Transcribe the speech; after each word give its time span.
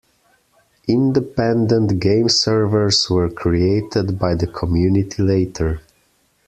Independent 0.87 1.99
game 1.99 2.27
servers 2.27 3.07
were 3.07 3.29
created 3.29 4.17
by 4.17 4.33
the 4.33 4.47
community 4.47 5.21
later. 5.21 5.81